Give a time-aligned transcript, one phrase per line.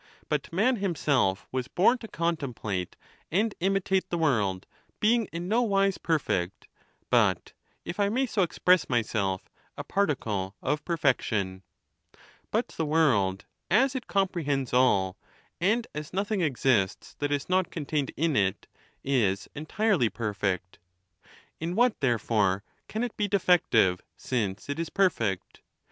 [0.29, 2.95] But man himself was born to contemplate
[3.31, 4.65] and imitate the world,
[4.99, 6.67] being in no wise perfect,
[7.11, 7.53] but,
[7.85, 11.61] if I may so express myself, a particle of perfection;
[12.49, 15.17] but the world, as it com prehends all,
[15.59, 18.65] and as nothing exists that is not contained in it,
[19.03, 20.79] is entirely perfect.
[21.59, 25.61] In what, therefore, can it be defec tive, since it is perfect